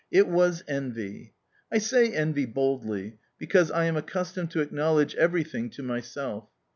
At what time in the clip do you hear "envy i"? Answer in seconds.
0.67-1.77